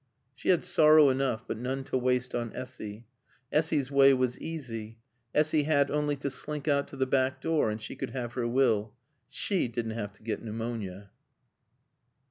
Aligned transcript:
She 0.33 0.49
had 0.49 0.63
sorrow 0.63 1.09
enough, 1.09 1.43
but 1.47 1.59
none 1.59 1.83
to 1.83 1.95
waste 1.95 2.33
on 2.33 2.51
Essy. 2.55 3.05
Essy's 3.51 3.91
way 3.91 4.15
was 4.15 4.39
easy. 4.39 4.97
Essy 5.35 5.61
had 5.65 5.91
only 5.91 6.15
to 6.15 6.31
slink 6.31 6.67
out 6.67 6.87
to 6.87 6.95
the 6.97 7.05
back 7.05 7.39
door 7.39 7.69
and 7.69 7.79
she 7.79 7.95
could 7.95 8.09
have 8.09 8.33
her 8.33 8.47
will. 8.47 8.95
She 9.29 9.67
didn't 9.67 9.91
have 9.91 10.11
to 10.13 10.23
get 10.23 10.41
pneumonia. 10.41 11.11